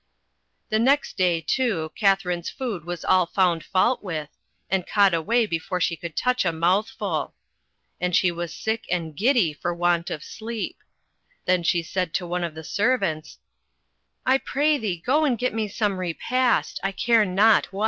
[0.69, 4.81] The next day, too, Katharine's food was all found fault with, \ THE TAMING OF
[4.81, 4.81] THE SHREW.
[4.81, 7.35] 89 and caught away before she could touch a mouthful,
[7.99, 10.77] and she was sick and giddy for want of sleep.
[11.45, 13.37] Then she said to one of the ser vants—
[14.23, 16.79] "1 pray thee go and get me some repast.
[16.81, 17.79] I care not what."